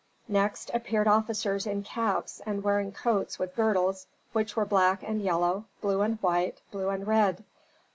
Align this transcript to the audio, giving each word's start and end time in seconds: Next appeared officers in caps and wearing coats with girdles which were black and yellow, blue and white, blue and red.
Next 0.27 0.71
appeared 0.73 1.07
officers 1.07 1.67
in 1.67 1.83
caps 1.83 2.41
and 2.43 2.63
wearing 2.63 2.91
coats 2.91 3.37
with 3.37 3.55
girdles 3.55 4.07
which 4.33 4.55
were 4.55 4.65
black 4.65 5.03
and 5.03 5.21
yellow, 5.21 5.65
blue 5.79 6.01
and 6.01 6.17
white, 6.23 6.59
blue 6.71 6.89
and 6.89 7.05
red. 7.05 7.43